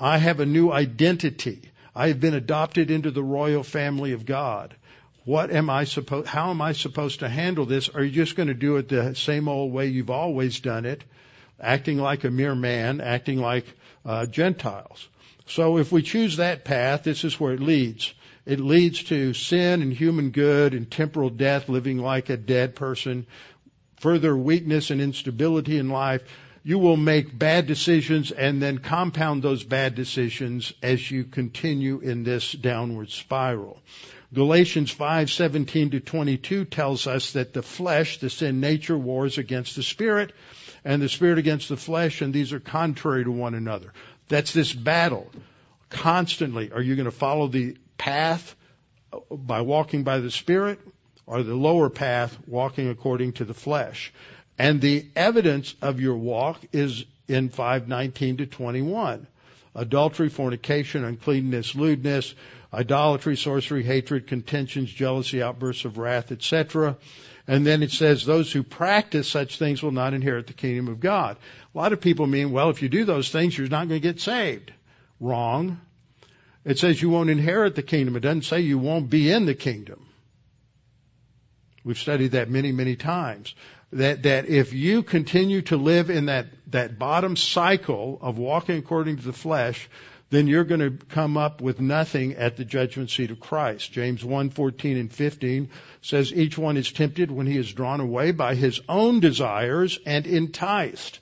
[0.00, 1.70] I have a new identity.
[1.94, 4.74] I have been adopted into the royal family of God
[5.28, 7.90] what am I supposed, how am I supposed to handle this?
[7.90, 11.04] Are you just going to do it the same old way you've always done it,
[11.60, 13.66] acting like a mere man, acting like
[14.06, 15.06] uh, Gentiles?
[15.48, 18.12] So if we choose that path, this is where it leads.
[18.44, 23.26] It leads to sin and human good and temporal death, living like a dead person,
[24.00, 26.22] further weakness and instability in life.
[26.64, 32.24] You will make bad decisions and then compound those bad decisions as you continue in
[32.24, 33.82] this downward spiral.
[34.34, 39.82] Galatians 5:17 to 22 tells us that the flesh, the sin nature wars against the
[39.82, 40.32] spirit
[40.84, 43.92] and the spirit against the flesh and these are contrary to one another.
[44.28, 45.30] That's this battle.
[45.90, 48.54] Constantly, are you going to follow the path
[49.30, 50.78] by walking by the spirit
[51.26, 54.12] or the lower path walking according to the flesh?
[54.58, 59.26] And the evidence of your walk is in 5:19 to 21.
[59.74, 62.34] Adultery, fornication, uncleanness, lewdness,
[62.72, 66.96] idolatry, sorcery, hatred, contentions, jealousy, outbursts of wrath, etc.
[67.48, 71.00] And then it says those who practice such things will not inherit the kingdom of
[71.00, 71.38] God.
[71.74, 74.06] A lot of people mean, well, if you do those things, you're not going to
[74.06, 74.70] get saved.
[75.18, 75.80] Wrong.
[76.66, 78.16] It says you won't inherit the kingdom.
[78.16, 80.04] It doesn't say you won't be in the kingdom.
[81.84, 83.54] We've studied that many, many times.
[83.94, 89.16] That, that if you continue to live in that, that bottom cycle of walking according
[89.16, 89.88] to the flesh,
[90.30, 93.92] then you're going to come up with nothing at the judgment seat of Christ.
[93.92, 95.70] James 1:14 and 15
[96.02, 100.26] says each one is tempted when he is drawn away by his own desires and
[100.26, 101.20] enticed.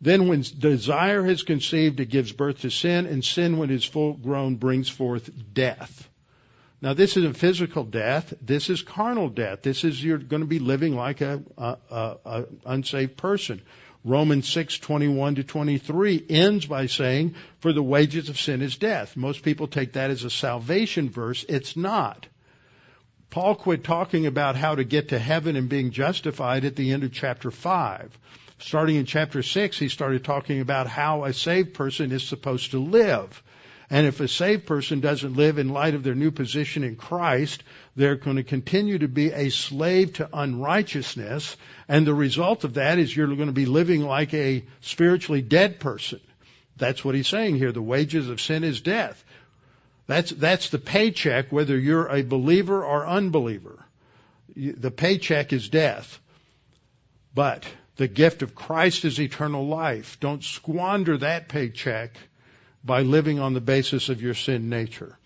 [0.00, 3.84] Then when desire has conceived, it gives birth to sin, and sin when it is
[3.84, 6.08] full grown brings forth death.
[6.80, 8.32] Now this isn't physical death.
[8.40, 9.60] This is carnal death.
[9.60, 13.60] This is you're going to be living like a, a, a, a unsaved person.
[14.04, 19.42] Romans 6:21 to 23 ends by saying, "For the wages of sin is death." Most
[19.42, 21.44] people take that as a salvation verse.
[21.48, 22.26] It's not.
[23.28, 27.04] Paul quit talking about how to get to heaven and being justified at the end
[27.04, 28.18] of chapter 5.
[28.58, 32.78] Starting in chapter 6, he started talking about how a saved person is supposed to
[32.78, 33.42] live.
[33.92, 37.64] And if a saved person doesn't live in light of their new position in Christ,
[37.96, 41.56] they're going to continue to be a slave to unrighteousness.
[41.88, 45.80] And the result of that is you're going to be living like a spiritually dead
[45.80, 46.20] person.
[46.76, 47.72] That's what he's saying here.
[47.72, 49.24] The wages of sin is death.
[50.06, 53.84] That's, that's the paycheck, whether you're a believer or unbeliever.
[54.56, 56.20] The paycheck is death.
[57.34, 57.66] But
[58.00, 60.18] The gift of Christ is eternal life.
[60.20, 62.16] Don't squander that paycheck
[62.84, 65.16] by living on the basis of your sin nature.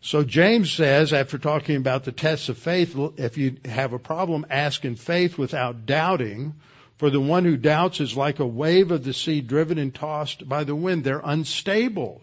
[0.00, 4.46] So James says, after talking about the tests of faith, if you have a problem,
[4.50, 6.54] ask in faith without doubting.
[6.98, 10.48] For the one who doubts is like a wave of the sea driven and tossed
[10.48, 11.04] by the wind.
[11.04, 12.20] They're unstable.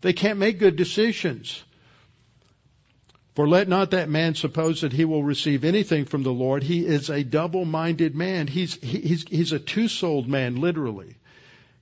[0.00, 1.62] They can't make good decisions.
[3.34, 6.62] For let not that man suppose that he will receive anything from the Lord.
[6.62, 8.46] He is a double-minded man.
[8.46, 11.16] He's, he's, he's a two-souled man, literally.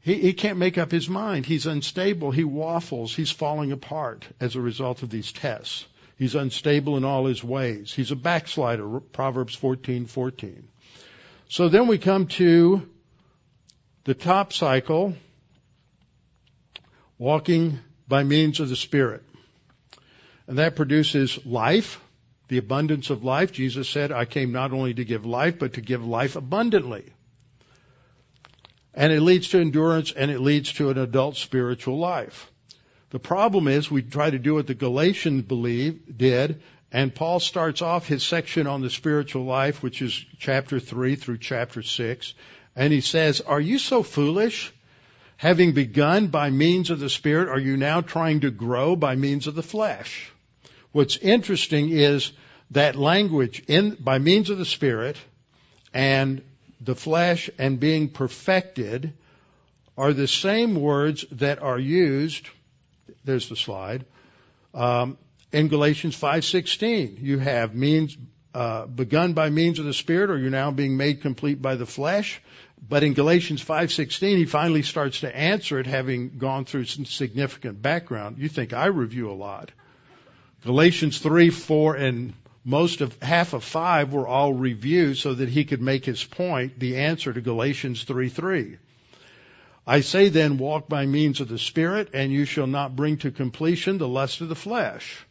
[0.02, 1.46] He, he can't make up his mind.
[1.46, 2.30] He's unstable.
[2.30, 3.14] He waffles.
[3.14, 5.86] He's falling apart as a result of these tests.
[6.16, 7.92] He's unstable in all his ways.
[7.92, 9.00] He's a backslider.
[9.00, 10.64] Proverbs 14:14.
[11.48, 12.88] So then we come to
[14.04, 15.14] the top cycle,
[17.18, 19.22] walking by means of the Spirit.
[20.46, 22.00] And that produces life,
[22.48, 23.52] the abundance of life.
[23.52, 27.04] Jesus said, I came not only to give life, but to give life abundantly.
[28.94, 32.50] And it leads to endurance and it leads to an adult spiritual life.
[33.10, 36.62] The problem is we try to do what the Galatians believe, did,
[36.92, 41.38] and Paul starts off his section on the spiritual life, which is chapter 3 through
[41.38, 42.34] chapter 6,
[42.74, 44.72] and he says, Are you so foolish?
[45.36, 49.46] Having begun by means of the Spirit, are you now trying to grow by means
[49.46, 50.30] of the flesh?
[50.92, 52.32] What's interesting is
[52.72, 55.16] that language in, by means of the Spirit
[55.94, 56.42] and
[56.80, 59.12] the flesh and being perfected
[59.96, 62.48] are the same words that are used.
[63.24, 64.06] There's the slide.
[64.72, 65.18] Um,
[65.52, 68.16] in Galatians 5:16, you have means
[68.54, 71.86] uh, begun by means of the Spirit, or you're now being made complete by the
[71.86, 72.40] flesh.
[72.88, 77.82] But in Galatians 5:16, he finally starts to answer it, having gone through some significant
[77.82, 78.38] background.
[78.38, 79.70] You think I review a lot?
[80.64, 82.32] Galatians 3, 4, and
[82.64, 86.78] most of half of five were all reviews so that he could make his point,
[86.78, 88.76] the answer to Galatians 3:3.
[89.86, 93.30] I say then, walk by means of the Spirit, and you shall not bring to
[93.30, 95.24] completion the lust of the flesh.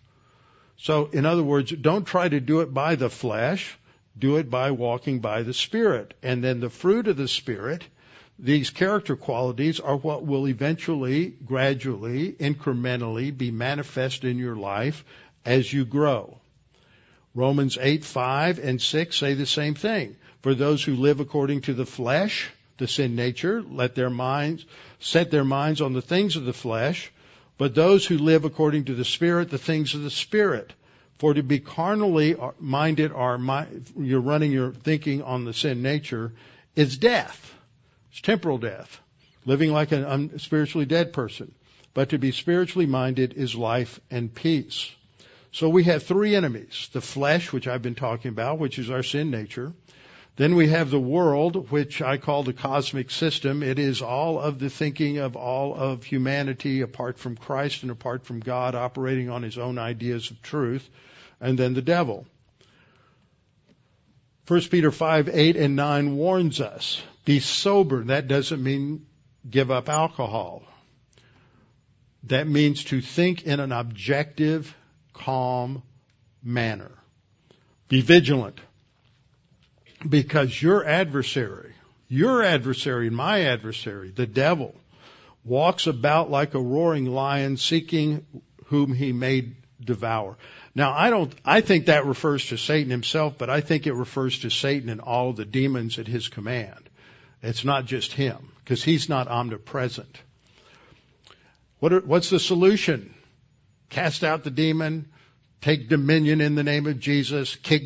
[0.76, 3.78] So, in other words, don't try to do it by the flesh,
[4.18, 6.14] do it by walking by the Spirit.
[6.24, 7.84] And then the fruit of the Spirit,
[8.40, 15.06] these character qualities are what will eventually, gradually, incrementally be manifest in your life
[15.46, 16.40] as you grow.
[17.36, 20.16] Romans 8, 5 and 6 say the same thing.
[20.42, 24.66] For those who live according to the flesh, the sin nature, let their minds,
[25.00, 27.12] set their minds on the things of the flesh,
[27.58, 30.74] but those who live according to the Spirit, the things of the Spirit.
[31.18, 33.38] For to be carnally minded are
[34.00, 36.32] you're running your thinking on the sin nature
[36.78, 37.54] is death.
[38.12, 39.02] It's temporal death.
[39.46, 41.54] Living like a spiritually dead person.
[41.94, 44.90] But to be spiritually minded is life and peace.
[45.52, 46.90] So we have three enemies.
[46.94, 49.74] The flesh, which I've been talking about, which is our sin nature.
[50.36, 53.62] Then we have the world, which I call the cosmic system.
[53.62, 58.26] It is all of the thinking of all of humanity apart from Christ and apart
[58.26, 60.88] from God operating on his own ideas of truth.
[61.42, 62.26] And then the devil.
[64.48, 67.02] 1 Peter 5, 8 and 9 warns us.
[67.26, 68.06] Be sober.
[68.06, 69.06] That doesn't mean
[69.48, 70.64] give up alcohol.
[72.24, 74.76] That means to think in an objective,
[75.20, 75.84] calm
[76.44, 76.92] manner.
[77.88, 78.60] Be vigilant.
[80.08, 81.74] Because your adversary,
[82.08, 84.74] your adversary and my adversary, the devil,
[85.44, 88.26] walks about like a roaring lion seeking
[88.66, 89.52] whom he may
[89.84, 90.38] devour.
[90.74, 94.40] Now I don't, I think that refers to Satan himself, but I think it refers
[94.40, 96.90] to Satan and all the demons at his command.
[97.42, 100.22] It's not just him, because he's not omnipresent.
[101.80, 103.14] What are, what's the solution?
[103.90, 105.12] Cast out the demon,
[105.62, 107.84] take dominion in the name of Jesus, kick,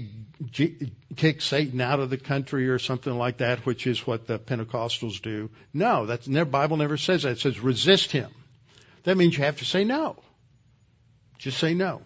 [1.15, 5.21] kick Satan out of the country or something like that, which is what the Pentecostals
[5.21, 5.49] do.
[5.73, 7.33] No, that's, the Bible never says that.
[7.33, 8.31] It says resist him.
[9.03, 10.17] That means you have to say no.
[11.37, 12.01] Just say no.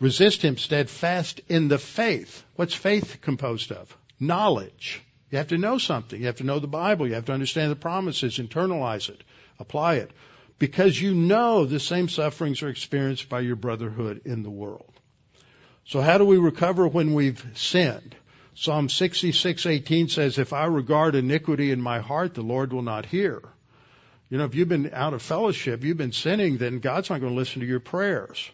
[0.00, 2.44] Resist him steadfast in the faith.
[2.54, 3.96] What's faith composed of?
[4.20, 5.02] Knowledge.
[5.30, 6.20] You have to know something.
[6.20, 7.08] You have to know the Bible.
[7.08, 9.22] You have to understand the promises, internalize it,
[9.58, 10.12] apply it
[10.58, 14.92] because you know the same sufferings are experienced by your brotherhood in the world.
[15.84, 18.14] So how do we recover when we've sinned?
[18.54, 23.40] Psalm 66:18 says, "If I regard iniquity in my heart, the Lord will not hear."
[24.30, 27.32] You know, if you've been out of fellowship, you've been sinning, then God's not going
[27.32, 28.50] to listen to your prayers.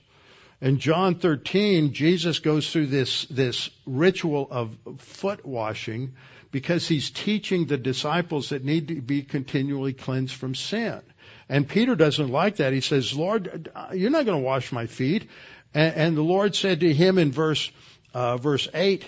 [0.60, 6.14] In John 13, Jesus goes through this, this ritual of foot washing
[6.52, 11.02] because he's teaching the disciples that need to be continually cleansed from sin.
[11.48, 12.72] And Peter doesn't like that.
[12.72, 15.28] He says, Lord, you're not going to wash my feet.
[15.74, 17.70] And, and the Lord said to him in verse,
[18.14, 19.04] uh, verse 8,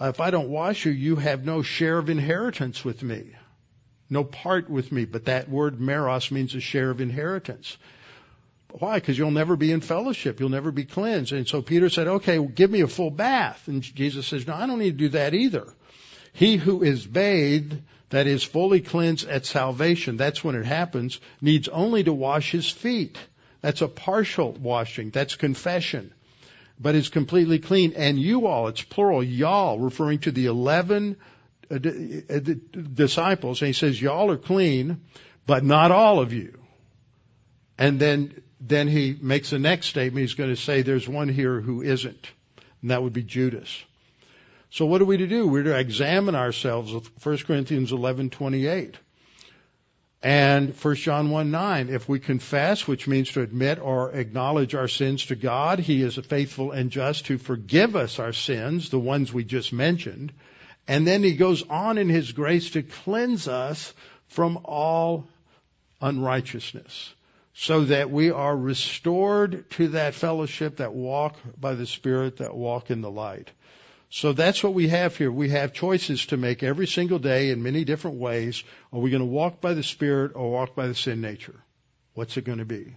[0.00, 3.34] if I don't wash you, you have no share of inheritance with me,
[4.10, 5.04] no part with me.
[5.04, 7.76] But that word meros means a share of inheritance.
[8.78, 8.96] Why?
[8.96, 10.38] Because you'll never be in fellowship.
[10.38, 11.32] You'll never be cleansed.
[11.32, 13.68] And so Peter said, okay, well, give me a full bath.
[13.68, 15.66] And Jesus says, no, I don't need to do that either.
[16.34, 17.80] He who is bathed,
[18.10, 22.70] that is fully cleansed at salvation, that's when it happens, needs only to wash his
[22.70, 23.18] feet.
[23.60, 25.10] That's a partial washing.
[25.10, 26.12] That's confession.
[26.78, 27.94] But is completely clean.
[27.96, 31.16] And you all, it's plural, y'all, referring to the 11
[31.70, 31.78] uh, uh,
[32.94, 33.60] disciples.
[33.60, 35.00] And he says, y'all are clean,
[35.46, 36.58] but not all of you.
[37.78, 40.22] And then then he makes the next statement.
[40.22, 42.30] He's going to say there's one here who isn't,
[42.82, 43.84] and that would be Judas.
[44.70, 45.46] So what are we to do?
[45.46, 48.94] We're to examine ourselves with 1 Corinthians 11:28
[50.22, 51.88] and 1 John 1 9.
[51.88, 56.18] If we confess, which means to admit or acknowledge our sins to God, He is
[56.18, 60.32] a faithful and just to forgive us our sins, the ones we just mentioned.
[60.88, 63.94] And then He goes on in His grace to cleanse us
[64.28, 65.28] from all
[66.00, 67.14] unrighteousness
[67.54, 72.90] so that we are restored to that fellowship, that walk by the Spirit, that walk
[72.90, 73.50] in the light.
[74.10, 75.32] So that's what we have here.
[75.32, 78.62] We have choices to make every single day in many different ways.
[78.92, 81.60] Are we going to walk by the Spirit or walk by the sin nature?
[82.14, 82.94] What's it going to be?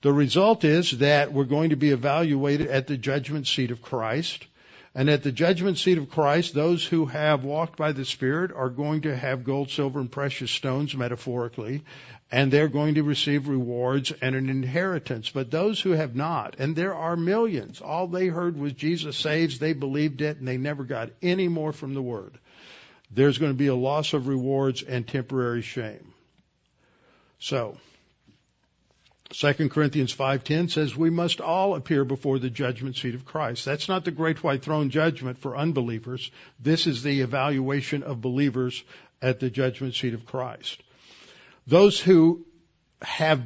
[0.00, 4.46] The result is that we're going to be evaluated at the judgment seat of Christ.
[4.94, 8.70] And at the judgment seat of Christ, those who have walked by the Spirit are
[8.70, 11.82] going to have gold, silver, and precious stones, metaphorically,
[12.32, 15.30] and they're going to receive rewards and an inheritance.
[15.30, 19.58] But those who have not, and there are millions, all they heard was Jesus saves,
[19.58, 22.38] they believed it, and they never got any more from the Word.
[23.10, 26.12] There's going to be a loss of rewards and temporary shame.
[27.38, 27.76] So,
[29.30, 33.64] 2 Corinthians 5:10 says we must all appear before the judgment seat of Christ.
[33.66, 36.30] That's not the great white throne judgment for unbelievers.
[36.58, 38.82] This is the evaluation of believers
[39.20, 40.82] at the judgment seat of Christ.
[41.66, 42.46] Those who
[43.02, 43.42] have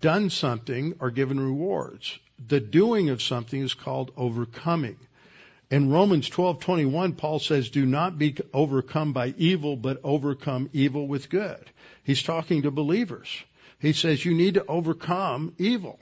[0.00, 2.18] done something are given rewards.
[2.48, 4.96] The doing of something is called overcoming.
[5.70, 11.28] In Romans 12:21 Paul says do not be overcome by evil but overcome evil with
[11.28, 11.70] good.
[12.02, 13.28] He's talking to believers.
[13.82, 15.98] He says you need to overcome evil.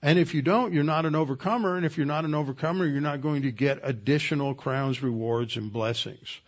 [0.00, 1.76] And if you don't, you're not an overcomer.
[1.76, 5.72] And if you're not an overcomer, you're not going to get additional crowns, rewards, and
[5.72, 6.40] blessings.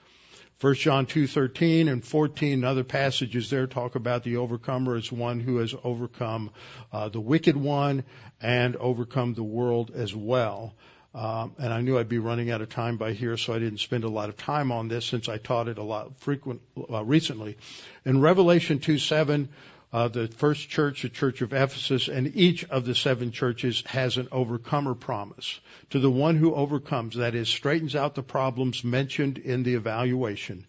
[0.60, 5.40] 1 John 2:13 and 14 and other passages there talk about the overcomer as one
[5.40, 6.52] who has overcome
[6.92, 8.04] uh, the wicked one
[8.40, 10.76] and overcome the world as well.
[11.12, 13.80] Um, and I knew I'd be running out of time by here, so I didn't
[13.80, 17.04] spend a lot of time on this since I taught it a lot frequent uh,
[17.04, 17.58] recently.
[18.04, 19.48] In Revelation 2:7,
[19.92, 24.16] uh, the first church, the church of Ephesus, and each of the seven churches has
[24.16, 25.60] an overcomer promise.
[25.90, 30.66] To the one who overcomes, that is, straightens out the problems mentioned in the evaluation,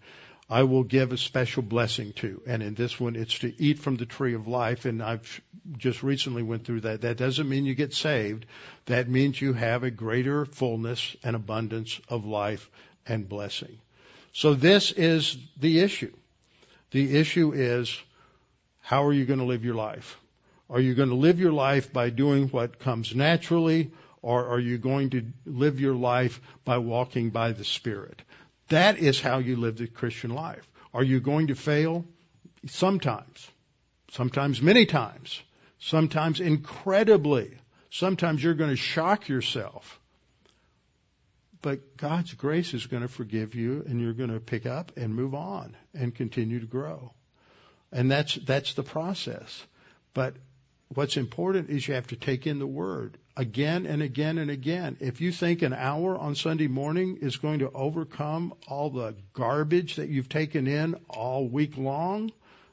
[0.49, 2.41] I will give a special blessing to.
[2.45, 4.83] And in this one, it's to eat from the tree of life.
[4.83, 5.41] And I've
[5.77, 7.01] just recently went through that.
[7.01, 8.45] That doesn't mean you get saved.
[8.85, 12.69] That means you have a greater fullness and abundance of life
[13.07, 13.79] and blessing.
[14.33, 16.13] So this is the issue.
[16.91, 17.97] The issue is
[18.83, 20.17] how are you going to live your life?
[20.69, 24.77] Are you going to live your life by doing what comes naturally, or are you
[24.77, 28.21] going to live your life by walking by the Spirit?
[28.67, 30.69] That is how you live the Christian life.
[30.93, 32.03] Are you going to fail?
[32.67, 33.49] Sometimes.
[34.11, 35.41] Sometimes many times.
[35.79, 37.57] Sometimes incredibly.
[37.89, 39.97] Sometimes you're going to shock yourself.
[41.61, 45.15] But God's grace is going to forgive you and you're going to pick up and
[45.15, 47.13] move on and continue to grow.
[47.93, 49.65] And that's, that's the process.
[50.13, 50.33] But
[50.89, 54.97] what's important is you have to take in the word again and again and again.
[54.99, 59.95] If you think an hour on Sunday morning is going to overcome all the garbage
[59.95, 62.31] that you've taken in all week long,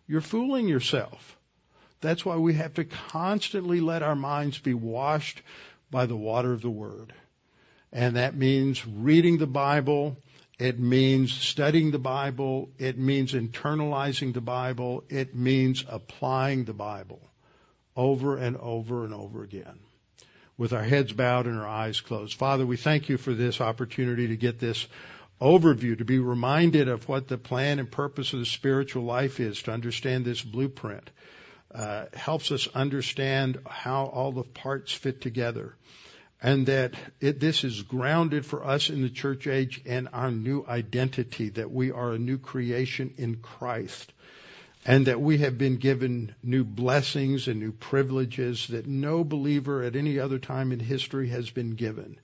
[0.08, 1.36] you're fooling yourself.
[2.00, 5.42] That's why we have to constantly let our minds be washed
[5.90, 7.12] by the water of the word.
[7.92, 10.16] And that means reading the Bible,
[10.60, 12.68] it means studying the Bible.
[12.78, 15.02] It means internalizing the Bible.
[15.08, 17.22] It means applying the Bible
[17.96, 19.78] over and over and over again
[20.58, 22.36] with our heads bowed and our eyes closed.
[22.36, 24.86] Father, we thank you for this opportunity to get this
[25.40, 29.62] overview, to be reminded of what the plan and purpose of the spiritual life is,
[29.62, 31.08] to understand this blueprint.
[31.74, 35.74] Uh, helps us understand how all the parts fit together
[36.42, 40.64] and that it, this is grounded for us in the church age and our new
[40.66, 44.12] identity, that we are a new creation in Christ,
[44.86, 49.96] and that we have been given new blessings and new privileges that no believer at
[49.96, 52.16] any other time in history has been given,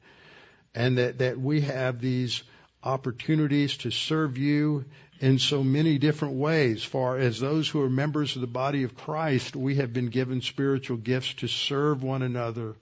[0.75, 2.43] and that, that we have these
[2.83, 4.87] opportunities to serve you
[5.21, 6.83] in so many different ways.
[6.83, 10.41] For as those who are members of the body of Christ, we have been given
[10.41, 12.77] spiritual gifts to serve one another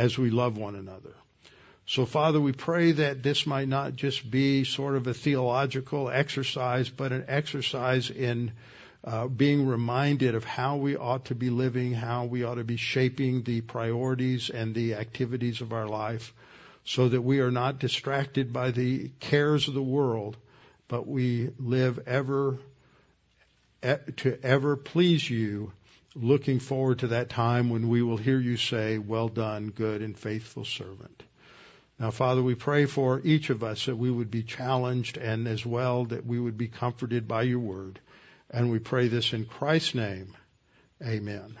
[0.00, 1.14] as we love one another.
[1.86, 6.88] So Father, we pray that this might not just be sort of a theological exercise,
[6.88, 8.52] but an exercise in
[9.04, 12.78] uh, being reminded of how we ought to be living, how we ought to be
[12.78, 16.32] shaping the priorities and the activities of our life
[16.86, 20.34] so that we are not distracted by the cares of the world,
[20.88, 22.58] but we live ever
[24.16, 25.72] to ever please you,
[26.14, 30.18] looking forward to that time when we will hear you say, well done, good and
[30.18, 31.22] faithful servant.
[31.98, 35.64] Now, Father, we pray for each of us that we would be challenged and as
[35.66, 38.00] well that we would be comforted by your word.
[38.50, 40.34] And we pray this in Christ's name.
[41.02, 41.56] Amen.